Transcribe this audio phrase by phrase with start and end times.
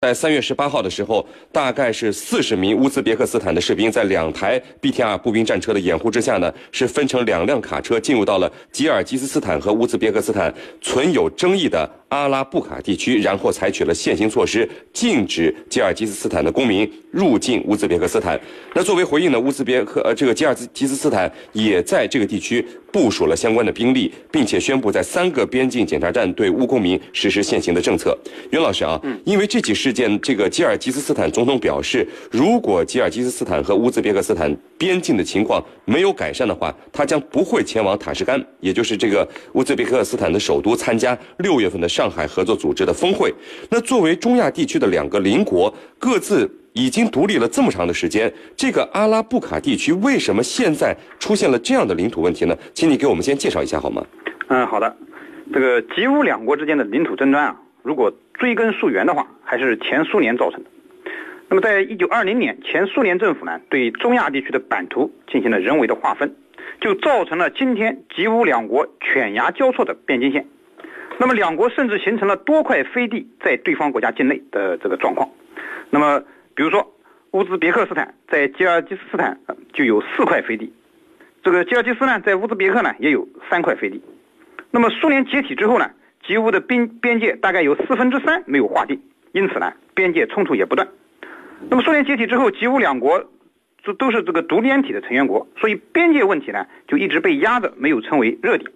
[0.00, 18.40] 在三月十八号的时候，大概是四十名乌兹别克斯坦的士兵，在两台 BTR 步兵战车的掩护之下呢，是分成两辆卡车进入到了吉尔吉斯斯坦和乌兹别克斯坦存有争议的阿拉布卡地区，然后采取了现行措施，禁止吉尔吉斯斯坦的公民入境乌兹别克斯坦。
[18.74, 28.16] 那作为回应呢，乌兹别克呃这个吉尔吉斯斯坦也在这个地区部署了相关的兵力，并且宣布在三个边境检查站对乌公民实施现行的政策。
[28.50, 29.88] 袁老师啊，因为这起事。
[29.88, 43.34] 事件，这个吉尔吉斯斯坦总统表示，如果吉尔吉斯斯坦和乌兹别克斯坦边境的情况没有改善的话，他将不会前往塔什干，也就是这个乌兹别克斯坦的首都，参加六月份的上海合作组织的峰会。
[43.68, 52.56] 那作为中亚地区的两个邻国，各自已经独立了这么长的时间，这个阿拉布卡地区为什么现在出现了这样的领土问题呢？
[52.72, 54.06] 请你给我们先介绍一下好吗？
[54.46, 54.96] 嗯，好的。
[55.52, 57.60] 这个吉乌两国之间的领土争端啊。
[57.82, 60.70] 如果追根溯源的话，还是前苏联造成的。
[61.48, 66.32] 那么，在一九二零年，前苏联政府呢对中亚地区的版图进行了人为的划分，
[66.80, 70.46] 就造成了今天吉乌两国犬牙交错的边境线。
[71.18, 75.28] 那么，两国甚至形成了多块飞地在对方国家境内的这个状况。
[75.90, 76.22] 那么，
[76.54, 76.94] 比如说
[77.32, 79.38] 乌兹别克斯坦在吉尔吉斯斯坦
[79.72, 80.72] 就有四块飞地，
[81.42, 84.00] 这个吉尔吉斯呢在乌兹别克呢也有三块飞地。
[84.70, 85.90] 那么，苏联解体之后呢？
[86.26, 89.00] 吉乌的边边界大概有四分之三没有划定，
[89.32, 90.86] 因此呢，边界冲突也不断。
[91.70, 93.24] 那么苏联解体之后，吉乌两国
[93.82, 98.70] 这都是这个独联体的成员国，所以边界问题呢就一直被压着，没有成为热点。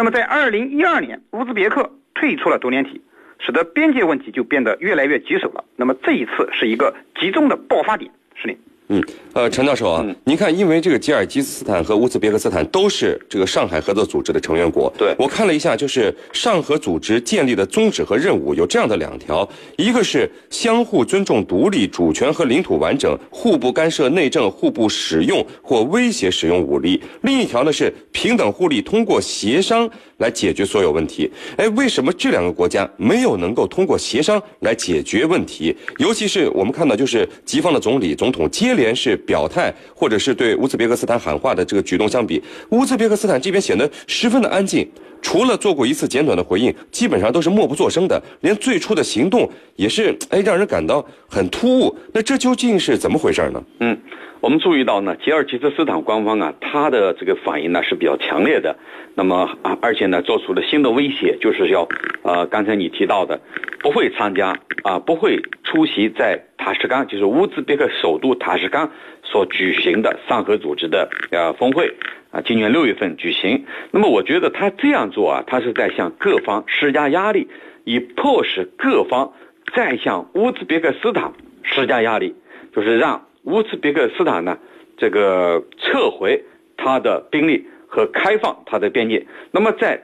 [0.00, 3.02] 那么在二零一二年，乌兹别克退出了独联体，
[3.38, 5.62] 使得边界问题就变得越来越棘手了。
[5.76, 8.56] 那么这一次是一个集中的爆发点，是的。
[8.92, 9.00] 嗯，
[9.34, 14.92] 呃，陈教授啊，您看，因为这个吉尔吉斯斯坦和乌兹别克斯坦都是这个上海合作组织的成员国。
[14.98, 29.88] 对，我看了一下，就是上合组织建立的宗旨和任务有这样的两条：一个是相互尊重独立、主权和领土完整，互不干涉内政，互不使用或威胁使用武力；另一条呢是平等互利，通过协商
[30.20, 31.30] 来解决所有问题。
[31.58, 35.76] 哎，为什么这两个国家没有能够通过协商来解决问题？
[35.98, 38.70] 尤其是我们看到，就是吉方的总理、总统接。
[38.70, 44.88] 连是表态，或者是对乌兹别克斯坦喊话的这个举动相比，乌兹别克斯坦这边显得十分的安静，
[45.20, 51.92] 除了做过一次简短的回应，基本上都是默不作声的，连最初的行动也是哎让人感到很突兀。
[52.12, 53.60] 那这究竟是怎么回事呢？
[53.80, 53.98] 嗯。
[54.40, 58.74] 我们注意到呢，吉尔吉斯斯坦官方啊，他的这个反应呢是比较强烈的。
[59.14, 61.86] 那么啊，而且呢，做出了新的威胁，就是要，
[62.22, 63.38] 呃，刚才你提到的，
[63.80, 68.90] 不会参加啊，不会出席在塔什干，就是乌兹别克首都塔什干
[69.22, 71.92] 所举行的上合组织的呃峰会
[72.30, 73.66] 啊，今年六月份举行。
[73.90, 77.48] 那么我觉得他这样做啊，他是在向各方施加压力，
[77.84, 79.34] 以迫使各方
[79.74, 82.34] 再向乌兹别克斯坦施加压力，
[82.74, 83.26] 就是让。
[83.44, 84.58] 乌兹别克斯坦呢，
[84.96, 86.44] 这个撤回
[86.76, 89.26] 他的兵力和开放他的边界。
[89.50, 90.02] 那么在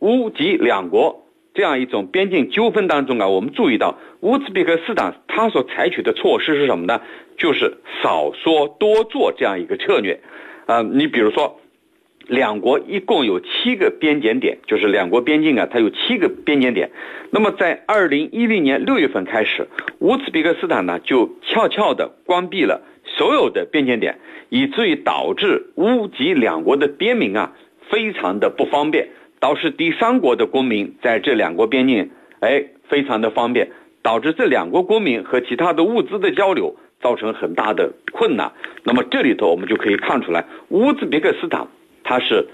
[0.00, 7.00] 乌吉两国这样一种边境纠纷当中啊，我们注意到乌兹别克斯坦他所采取的措施是什么呢？
[7.36, 10.20] 就是少说多做这样一个策略。
[10.66, 11.60] 啊，你比如说。
[12.30, 16.88] 两国一共有七个边检点，就是两国边境啊，它有七个边检点。
[17.32, 19.66] 那么在二零一零年六月份开始，
[19.98, 27.52] 乌兹别克斯坦呢就悄悄地关闭了所有的边检点，以至于导致乌吉两国的边民啊
[27.90, 29.08] 非常的不方便，
[29.40, 38.52] 导致第三国的公民在这两国边境哎非常的方便，导致这两国公民和其他的物资的交流造成很大的困难。
[38.84, 41.66] 那么这里头我们就可以看出来，乌兹别克斯坦。
[42.10, 42.48] 他是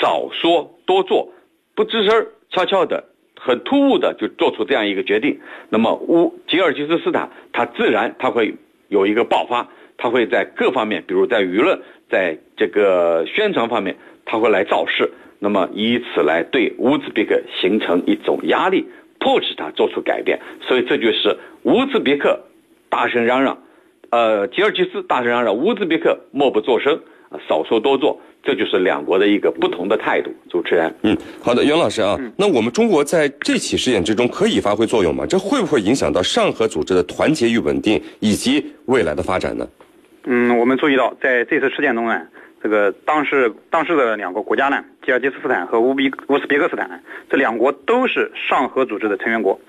[0.00, 1.34] 少说多做，
[1.74, 3.04] 不吱声悄悄的，
[3.38, 5.38] 很突兀的就做出这样一个决定。
[5.68, 8.54] 那么乌吉尔吉斯斯坦，他自然他会
[8.88, 9.68] 有一个爆发，
[9.98, 11.78] 他会在各方面，比如在舆论，
[12.08, 18.86] 在这个宣传方面，他会来造势，那么以此来对乌兹别克形成一种压力，
[19.20, 20.40] 迫使他做出改变。
[20.62, 22.40] 所以这就是乌兹别克
[22.88, 23.62] 大声嚷嚷，
[24.08, 26.98] 呃，吉尔吉斯大声嚷嚷，乌兹别克默不作声，
[27.46, 28.18] 少说多做。
[28.42, 30.30] 这就是两国的一个不同的态度。
[30.50, 35.24] 主持人，嗯，好的，袁老师啊，那我们中国在这起事件之中可以发挥作用吗？
[35.26, 39.66] 这会不会影响到上合组织的团结与稳定以及未来的发展呢？
[40.24, 42.22] 嗯，我们注意到在这次事件中呢。
[42.62, 49.60] 这个当时当时的两个国家呢，吉尔吉斯斯坦和乌比乌兹别克斯坦，这两国都是上合组织的成员国。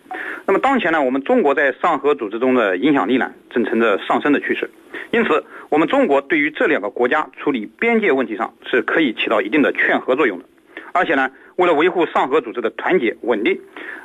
[0.46, 4.70] 那么当前呢，我们中国在上合组织中的影响力呢，正呈着上升的趋势。
[5.10, 10.46] 因此，我们中国对于这两个国家处理边界问题上是可以起到一定的劝和作用的。
[10.92, 13.60] 而且呢，为了维护上合组织的团结稳定，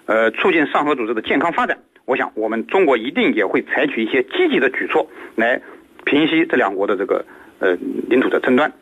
[0.06, 1.76] 呃，促进上合组织的健康发展。
[2.06, 5.60] 我想我们中国一定也会采取一些积极的举措来
[6.04, 7.24] 平息这两国的这个
[7.58, 7.76] 呃
[8.08, 8.72] 领土的争端。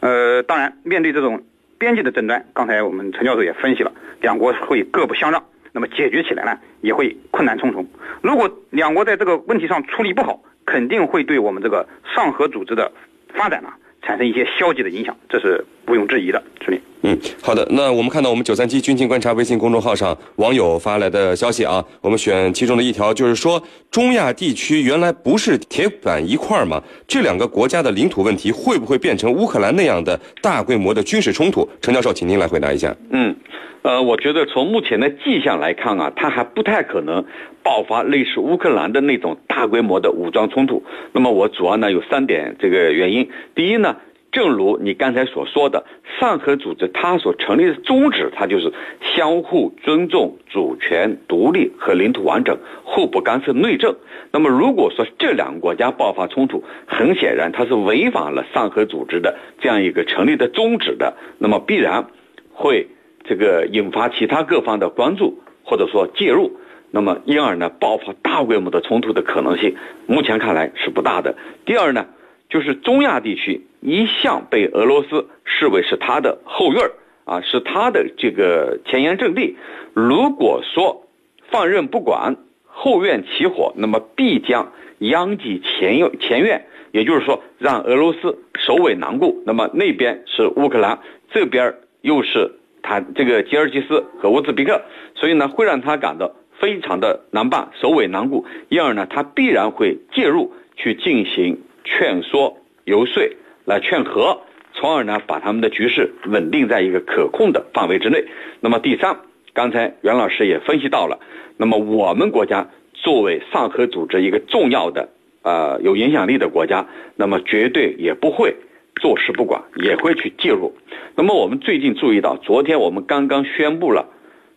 [0.00, 1.42] 呃，当然，面对这种
[1.78, 7.86] 边界的争端，刚才我们陈教授也分析了，两国会各不相让，那么解决起来呢也会困难重重。
[8.22, 12.92] 如果两国在这个问题上处理不好，肯定会对我们这个上合组织的
[13.32, 13.70] 发展呢
[14.02, 16.42] 产生一些消极的影响，这是毋庸置疑的。
[16.60, 17.66] 朱林，嗯，好的。
[17.70, 26.82] 那我们看到我们九三七军情观察微信公众号上网友发来的消息啊，我们选其中的一条，就是说中亚地区原来不是铁板一块吗？
[27.06, 31.68] 这两个国家的领土问题会不会变成乌克兰那样的大规模的军事冲突？
[31.82, 32.96] 陈教授，请您来回答一下。
[33.10, 33.36] 嗯，
[33.82, 37.22] 呃，我觉得从目前的迹象来看啊，它还不太可能
[37.62, 40.82] 爆发类似乌克兰的那种大规模的武装冲突。
[41.12, 43.28] 那么我主要呢有三点这个原因。
[43.54, 43.96] 第一呢，
[44.34, 45.84] 正如你刚才所说的，
[46.18, 48.72] 上合组织它所成立的宗旨，它就是
[49.14, 53.94] 相互尊重主权、独立和领土完整，互不干涉内政。
[54.32, 62.06] 那么如果说这两个国家爆发冲突，很显然它是违反了上合组织的这样一个成立的宗旨的，那么必然
[62.52, 62.88] 会
[63.22, 66.58] 这个引发其他各方的关注或者说介入。
[66.90, 69.76] 那么，因而呢，爆发大规模的冲突的可能性，
[70.06, 71.36] 目前看来是不大的。
[71.64, 72.06] 第二呢，
[72.48, 76.90] 就是中亚地区一向被俄罗斯视为是他的后院儿
[77.26, 79.56] 啊，是他的这个前沿阵地。
[79.92, 81.06] 如果说
[81.50, 89.42] 放任不管，后院起火，那么必将殃及前院前院，也就是说，让俄罗斯首尾难顾。
[89.44, 90.98] 那么那边是乌克兰，
[91.30, 92.52] 这边又是
[92.82, 94.80] 他这个吉尔吉斯和乌兹别克，
[95.14, 96.32] 所以呢，会让他感到。
[96.56, 103.28] 非常的难办，首尾难顾，因而呢，他必然会介入去进行劝说、游说，
[103.64, 104.40] 来劝和，
[104.72, 108.24] 从而呢，把他们的局势稳定在一个可控的范围之内。
[108.60, 109.16] 那么第三，
[109.52, 111.18] 刚才袁老师也分析到了，
[111.56, 115.08] 那么我们国家作为上合组织一个重要的
[115.42, 118.56] 呃有影响力的国家，那么绝对也不会
[118.96, 120.74] 坐视不管，也会去介入。
[121.16, 124.10] 那么我们最近注意到，昨天我们刚刚宣布了。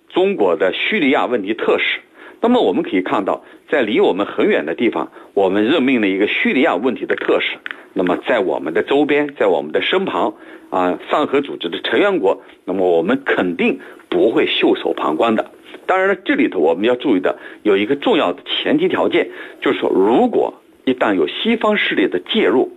[0.10, 2.00] 中国的叙利亚问题特使，
[2.40, 7.58] 那么我们可以看到，在离我们很远的地方，我们任命了一个叙利亚问题的特使。
[7.94, 10.36] 那么在我们的周边，在我们的身旁，
[10.70, 15.50] 啊，上合组织的成员国，那么我们肯定不会袖手旁观的。
[15.88, 19.30] 当然了，这里头我们要注意的有一个重要的前提条件，
[19.62, 20.54] 就是说，如果
[20.86, 22.72] 一旦有西方势力的介入，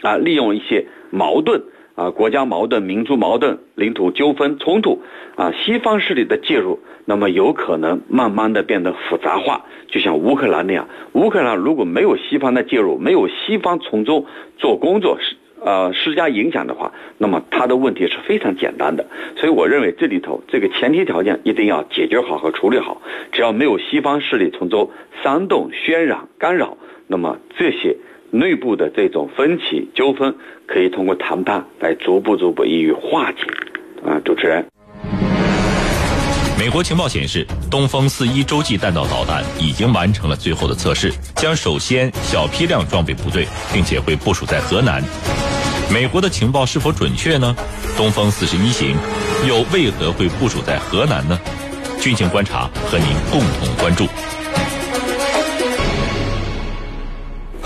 [0.00, 1.62] 啊，利用一些矛盾。
[1.96, 5.02] 啊，国家矛盾、民族矛盾、领土纠纷冲突，
[5.34, 10.88] 啊，西方势力的介入，那么有可能慢慢的变得复杂化，就像乌克兰那样。
[11.12, 14.26] 乌克兰如果没有西方的介入，没有西方从中
[14.58, 19.06] 做工作施呃施加影响的话，那么它的问题是非常简单的。
[19.36, 23.00] 所以我认为这里头这个前提条件一定要解决好和处理好。
[23.32, 24.90] 只要没有西方势力从中
[25.22, 26.76] 煽动、渲染、干扰，
[27.06, 27.96] 那么这些。
[28.32, 30.34] 内部的这种分歧纠纷，
[30.66, 33.38] 可以通过谈判来逐步逐步予以化解。
[34.04, 34.66] 啊，主持人，
[36.58, 45.00] 美国情报显示，东风四一洲际弹道导弹已经完成了最后的测试，将首先小批量装备部队，并且会部署在河南。
[45.90, 47.54] 美国的情报是否准确呢？
[47.96, 48.96] 东风四十一型
[49.48, 51.38] 又为何会部署在河南呢？
[52.00, 54.04] 军情观察和您共同关注。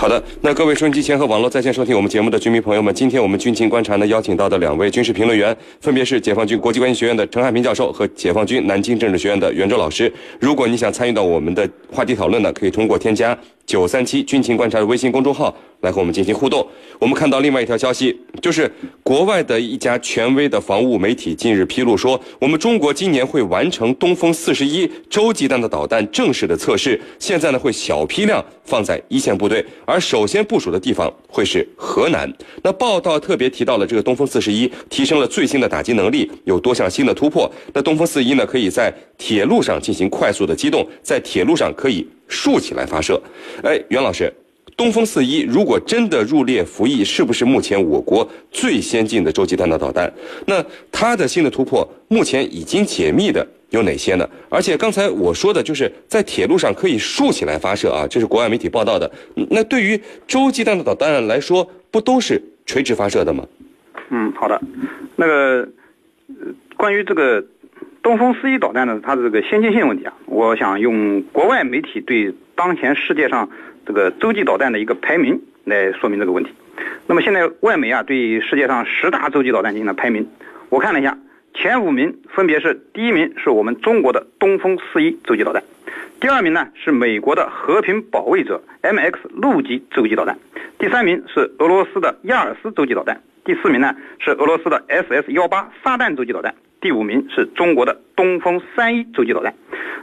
[0.01, 10.11] 好的，那各位收音机前和网络在线收听我们节目的军迷朋友们，今天我们军情观察呢邀请到的两位军事评论员，分别是解放军国际关系学院的陈汉平教授和解放军南京政治学院的袁周老师。
[10.39, 15.55] 如果你想参与到我们的话题讨论呢，可以通过添加九三七军情观察的微信公众号。
[15.81, 16.63] 来和我们进行互动。
[16.99, 27.01] 我们看到另外一条消息，就是国外的一家权威的防务媒体近日披露说，我们中国今年会完成东风四十一洲际弹道导弹正式的测试。
[27.17, 32.31] 现在呢，会小批量放在一线部队，而首先部署的地方会是河南。
[32.61, 37.51] 那报道特别提到了这个东风四十一提升了最新的打击能力，有多项新的突破。
[37.73, 43.21] 那东风四一呢，可以在铁路上进行快速的机动，在铁路上可以竖起来发射。
[43.61, 44.33] 哎，袁老师。
[44.75, 50.11] 东风四一如果真的入列服役，是不是目前我国最先进的洲际弹道导弹？
[50.47, 54.27] 那它的新的突破，目前已经解密的有哪些呢？
[54.49, 59.11] 而且刚才我说的就是在铁路上可以竖起来发射啊，这是国外媒体报道的。
[59.51, 63.45] 那对于洲际弹道导弹来说，不都是垂直发射的吗？
[64.09, 64.59] 嗯，好的。
[65.15, 65.67] 那个
[66.75, 67.43] 关于这个
[68.03, 73.49] 东风四一导弹呢，它的这个先进性问题啊，我想用国外媒体对当前世界上。
[73.83, 76.51] 这个洲际导弹的一个排名来说明这个问题。
[77.07, 80.29] 那么现在外媒啊对世界上十大洲际导弹进行了排名，
[80.69, 81.17] 我看了一下，
[81.55, 85.63] 前五名分别是：第一名是我们中国的东风四一洲际导弹，
[86.19, 90.37] 第二名呢是美国的和平保卫者 MX 陆基洲际导弹，
[90.77, 99.53] 第三名是俄罗斯的亚尔斯洲际导弹，第四名呢是俄罗斯的 SS 幺八撒旦洲际导弹，第五名是中国的东风三一洲际导弹。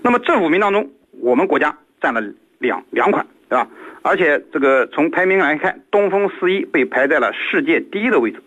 [0.01, 0.89] 那么这五名当中，
[1.21, 2.23] 我们国家占了
[2.59, 3.69] 两两款，对吧？
[4.03, 8.41] 而且这个从排名来看，东风四一被排在了世界第一的位置，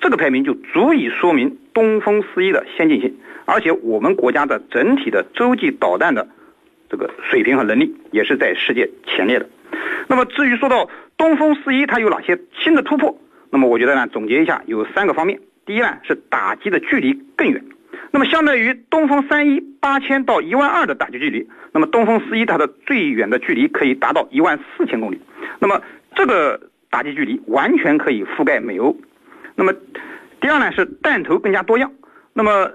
[0.00, 6.28] 这个排名就足以说明东风四一的先进性，而且我们国家的整体的洲际导弹的
[6.90, 9.48] 这个水平和能力也是在世界前列的。
[10.08, 13.18] 那么至于说到东风四一它有哪些新的突破，
[13.50, 15.40] 那么我觉得呢，总结一下有三个方面。
[15.64, 17.64] 第一呢是打击的距离更远。
[18.10, 25.18] 那么，相对于东风三一八千到一万二的打击距离，那么东风四一它的最远的距离可以达到一万四千公里。
[25.60, 25.80] 那么
[26.14, 28.94] 这个打击距离完全可以覆盖美欧。
[29.54, 29.72] 那么
[30.40, 31.90] 第二呢是弹头更加多样。
[32.34, 32.70] 那么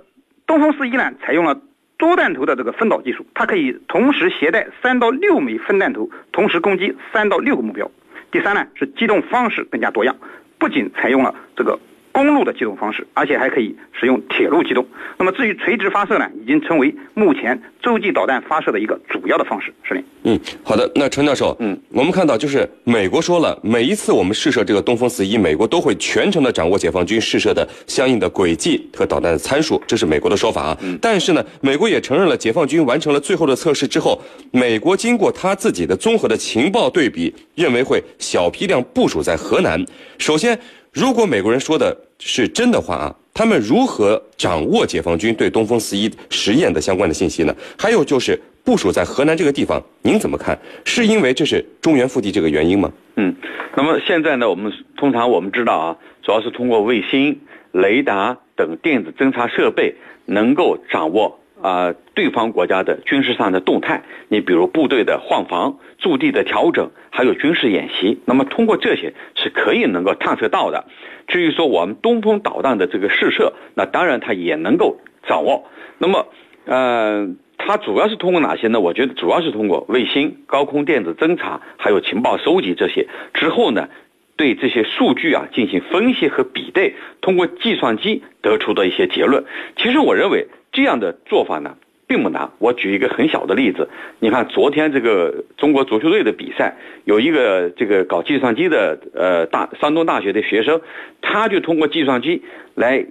[0.47, 1.61] 东风四一呢采用了
[1.97, 7.91] 多弹头的这个分导技术，它可以同时携带三到六枚分弹头，同时攻击三到六个目标。
[8.31, 10.15] 第三呢是机动方式更加多样，
[10.57, 11.77] 不仅采用了这个。
[12.17, 14.83] 公路的机动方式，而且还可以使用铁路机动。
[15.19, 19.71] 那么至于垂直发射呢，已经成为目前洲际导弹发射的一个主要的方式。
[19.83, 20.01] 是的。
[20.23, 20.91] 嗯，好的。
[20.95, 30.77] 那陈教授，嗯，我们看到就是美国说了，每一次我们试射这个东风四一，美国都会全程的掌握解放军试射的相应的轨迹和导弹的参数，这是美国的说法啊。
[30.81, 30.97] 嗯。
[30.99, 34.19] 但是呢，美国也承认了，解放军完成了最后的测试之后，
[34.49, 39.85] 美国经过他自己的综合的情报对比，认为会小批量部署在河南。
[40.17, 40.59] 首先。
[40.93, 47.55] 如果美国人说的是真的话啊，他们如何掌握解放军对东风四一实验的相关的信息呢？
[47.77, 50.57] 还有就是部署在河南这个地方，您怎么看？
[50.83, 52.91] 是因为这是中原腹地这个原因吗？
[53.15, 53.35] 嗯，
[53.75, 57.39] 那么现在呢，我们通常我们知道啊，主要是通过卫星、
[57.71, 59.95] 雷达等电子侦察设备，
[60.25, 64.03] 能够掌握啊对方国家的军事上的动态。
[64.27, 65.77] 你比如部队的换防。
[65.99, 70.85] 驻地的调整，还有军事演习，那么通过这些是可以能够探测到的。
[71.27, 75.65] 至于说我们东风导弹的这个试射，那当然它也能够掌握。
[75.97, 76.27] 那么，
[76.65, 78.79] 呃，它主要是通过哪些呢？
[78.79, 83.07] 我觉得主要是通过卫星、高空电子侦察，还有情报收集这些。
[83.33, 83.89] 之后呢，
[84.35, 89.43] 对这些数据啊进行分析和比对，通过计算机得出的一些结论。
[89.77, 90.45] 其实我认为
[90.77, 91.75] 这样的做法呢。
[92.09, 100.79] 并不难，我举一个很小的例子，你看昨天这个中国足球队的比赛，有一个这个搞计算机的呃大山东大学的学生，
[101.21, 102.43] 他就通过计算机
[102.75, 103.05] 来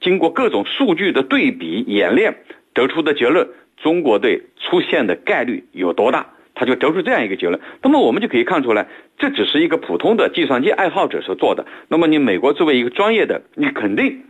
[0.00, 2.36] 经过各种数据的对比演练，
[2.72, 7.60] 得出的结论，中国队出现的概率有多大，他就得出这样一个结论。
[7.82, 8.86] 那么我们就可以看出来，
[9.18, 11.66] 这只是一个普通的计算机爱好者所做的。
[11.88, 14.22] 那么你美国作为一个专业的，你肯定。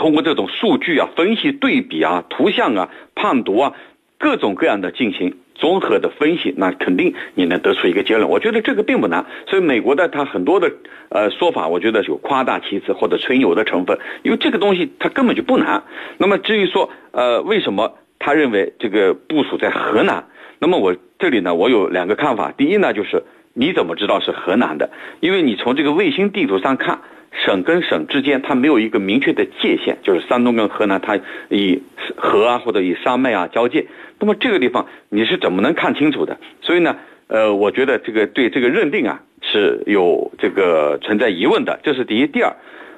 [0.00, 3.74] 通过这种数据啊、分析对比啊、图像啊、判读啊，
[4.18, 8.26] 各种各样的进行综合的分析，那肯定你能得出一个结论。
[8.26, 9.26] 我觉得这个并不难。
[9.46, 10.72] 所以美国的他很多的
[11.10, 15.84] 呃说法，我觉得有夸大其词或者吹牛的成分，因为这个东西它根本就不难。
[16.16, 20.24] 那么至于说呃为什么他认为这个部署在河南，
[20.60, 22.54] 那么我这里呢我有两个看法。
[22.56, 23.22] 第一呢就是
[23.54, 24.90] 你怎么知道是河南的？
[25.20, 27.00] 因为你从这个卫星地图上看。
[27.44, 31.16] 省跟省之间，它没有一个明确的界限，就是山东跟河南，它
[31.48, 31.80] 以
[32.16, 33.86] 河啊或者以山脉啊交界。
[34.18, 36.36] 那么这个地方你是怎么能看清楚的？
[36.60, 36.96] 所以呢，
[37.28, 41.78] 呃，我觉得这个对这个认定啊是有这个存在疑问的。
[41.84, 42.52] 这是第一，第二，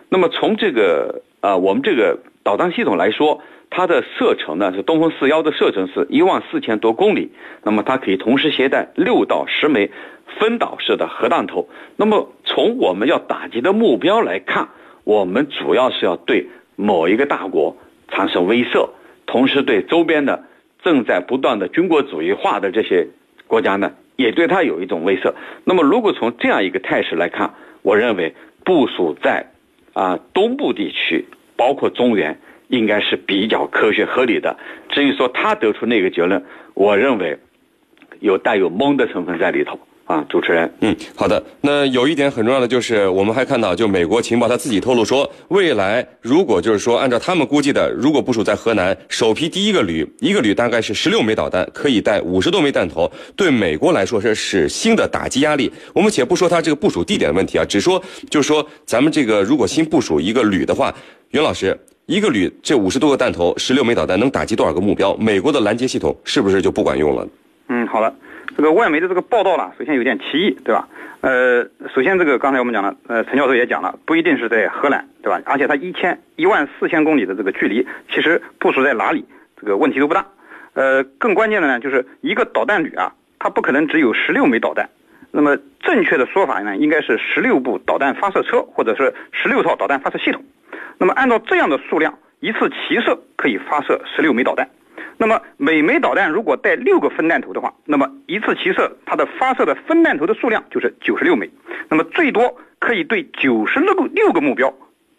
[0.08, 7.32] 那么从这个啊我们这个导弹系统来说，它的射程呢是东风四幺的射程是一万四千多公里，
[7.62, 9.90] 那么它可以同时携带六到十枚。
[10.38, 14.70] 分导式的核弹头，那么从我们要打击的目标来看，
[15.04, 17.76] 我们主要是要对某一个大国
[18.08, 18.88] 产生威慑，
[19.26, 20.44] 同时对周边的
[20.82, 23.08] 正在不断的军国主义化的这些
[23.46, 25.34] 国家呢，也对它有一种威慑。
[25.64, 28.34] 那么如果从这样一个态势来看，我认为
[28.64, 29.50] 部署在
[29.92, 31.26] 啊东部地区，
[31.62, 34.56] 包括中原，应该是比较科学合理的。
[34.88, 37.38] 至于说他得出那个结论，我认为
[38.18, 39.78] 有带有蒙的成分在里头。
[40.04, 41.42] 啊，主持人，嗯，好的。
[41.60, 55.72] 那有一点很重要的就是，我们还看到，就美国情报他自己透露说，未来如果就是说按照他们估计的，如果部署在河南，首批第一个旅，一个旅大概是十六枚导弹，可以带五十多枚弹头，对美国来说是是新的打击压力。
[55.94, 60.94] 我们且不说它这个部署地点的问题啊，只说就是说咱们这个如果新部署一个旅的话，
[61.30, 65.16] 袁老师，一个旅这五十多个弹头，十六枚导弹能打击多少个目标？
[65.16, 67.26] 美国的拦截系统是不是就不管用了？
[67.68, 68.12] 嗯，好了。
[68.56, 70.88] 这个外媒的这个报道呢，首先有点歧义，对吧？
[71.20, 75.40] 呃，首先这个刚才我们讲了，呃，陈教授也讲了，不一定是在荷兰，对吧？
[75.46, 79.24] 而且它一千一万四千公里的这个距离，其实部署在哪里，
[79.60, 80.26] 这个问题都不大。
[80.74, 84.88] 呃，更关键的呢，就是一个导弹旅啊，它不可能只有十六枚导弹。
[85.30, 90.44] 那么正确的说法呢，应该是十六部导弹发射车，或者是十六套导弹发射系统。
[90.98, 94.68] 那么按照这样的数量，一次齐射可以发射十六枚导弹。
[95.16, 101.50] 那么每枚导弹如果带六个分弹头的话，那么一次齐射它的发射的分弹头的数量就是九十六枚。
[101.88, 104.72] 那么最多可以对九十六个六个目标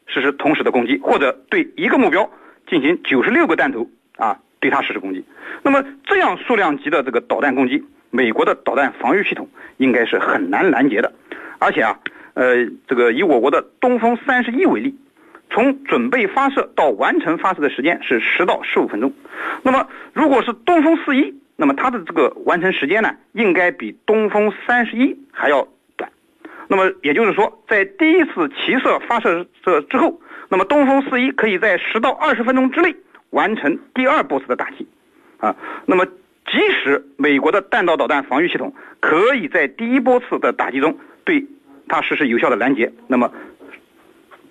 [0.07, 2.29] 实施同时的攻击，或者对一个目标
[2.67, 5.23] 进行九十六个弹头啊对它实施攻击。
[5.61, 7.83] 那么这样数量级的这个导弹攻击。
[8.15, 11.11] 美国的导弹防御系统应该是很难拦截的，
[11.57, 11.97] 而且啊，
[12.35, 14.95] 呃，这个以我国的东风三十一为例，
[15.49, 19.13] 从准备发射到完成发射的时间是十到十五分钟。
[19.63, 26.11] 那么，如果是东风四一，那么它的这个完成时间呢，应该比东风三十一还要短。
[26.67, 30.19] 那么也就是说，在第一次齐射发射这之后，
[30.49, 32.95] 那么东风四一可以在十到二十分钟之内
[33.29, 34.87] 完成第二波次的打击，
[35.37, 36.05] 啊，那么。
[36.45, 41.47] 即使美国的弹道导弹防御系统可以在第一波次的打击中对
[41.87, 43.31] 它实施有效的拦截，那么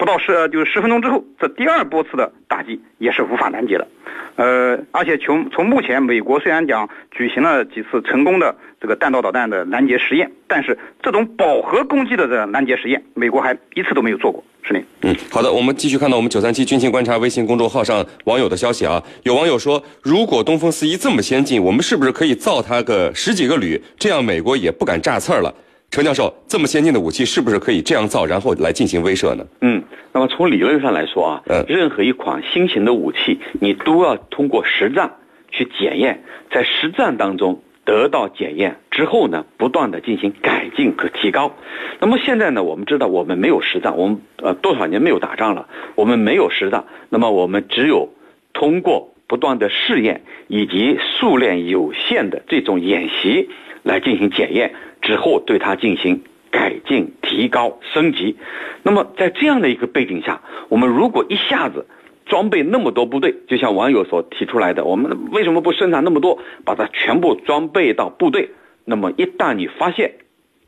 [0.02, 3.86] 不到十就是十分钟之后，这第二波次的打击也是无法拦截的。
[4.34, 14.42] 呃，而且从从目前，美国虽然讲举行了几次成功的这个弹道导弹的拦截实验，但是这种饱和攻击的这拦截实验，美国还一次都没有做过。
[14.64, 25.54] 是的，嗯，好的，我们继续看到我们九三七军情观察微信公众号上网友的消息啊，有网友说，如果东风四一这么先进，我们是不是可以造它个十几个旅，这样美国也不敢炸刺儿了？
[25.92, 29.44] 陈教授，这么先进的武器是不是可以这样造，然后来进行威慑呢？
[29.60, 35.12] 嗯，那么从理论上来说啊，嗯，任何一款新型的武器，你都要通过实战
[35.50, 41.54] 去检验，在实战当中得到检验之后呢，不断的进行改进和提高。
[42.00, 48.08] 那么现在呢，我们知道我们没有实战，我们呃多少年没有打仗了，我们没有实战，那么我们只有
[48.54, 53.48] 通过不断的试验以及数量有限的这种演习
[53.82, 54.74] 来进行检验。
[55.00, 58.36] 之后对它进行改进、提高、升级。
[58.84, 61.86] 那么在这样的一个背景下，我们如果一下子
[62.24, 68.50] 装备那么多部队，就像网友所提出来的，我们为什么不生产那么多，把它全部装备到部队？
[68.84, 70.12] 那么一旦你发现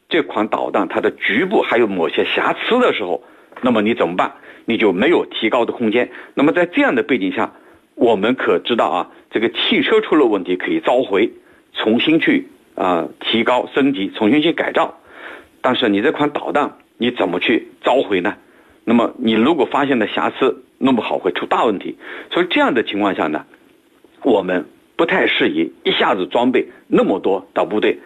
[0.08, 3.22] 这款导弹它的局部还有某些瑕疵的时候，
[3.62, 4.32] 那么你怎么办？
[4.64, 6.10] 你就没有提高的空间。
[6.34, 7.52] 那么在这样的背景下，
[7.94, 11.30] 我们可知道啊，这个汽车出了问题可以召回，
[11.72, 12.48] 重新去。
[12.76, 14.98] 啊，提高升级，重新去改造，
[15.60, 18.34] 但是你这款导弹你怎么去召回呢？
[18.84, 21.96] 那么你如果发现的瑕疵弄不好会出大问题，
[22.32, 23.46] 所以这样的情况下呢，
[24.24, 28.00] 我们不太适宜一下子装备那么多到部队，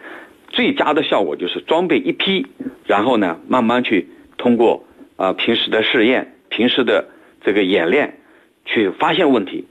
[0.49, 2.45] 最佳的效果就是装备一批，
[2.85, 7.07] 然后呢慢慢去通过啊平时的试验、平时的
[7.43, 8.19] 这个演练
[8.65, 9.65] 去发现问题，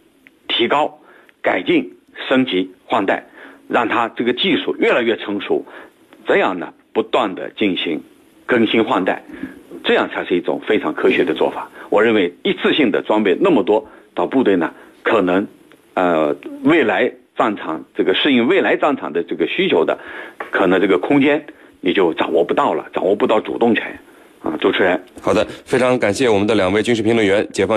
[0.59, 0.99] 提高、
[1.41, 1.97] 改进、
[2.29, 3.25] 升级、换代。
[3.71, 5.63] 让它这个技术越来越成熟，
[6.27, 8.01] 这样呢，不断的进行
[8.47, 9.23] 更新换代，
[9.85, 11.71] 这样才是一种非常科学的做法。
[11.91, 15.47] 我认为一次性的装备那么多到部队呢，可能
[15.93, 19.99] 呃未来战场这个适应未来战场的这个需求的，
[20.51, 21.45] 可能这个空间
[21.83, 23.99] 你就掌握不到了，掌握不到主动权
[24.43, 24.57] 啊。
[24.59, 27.77] 主持人，好的，非常感谢我们的两位军事评论员，解放。